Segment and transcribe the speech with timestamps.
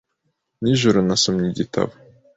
[0.61, 1.93] Nijoro nasomye igitabo.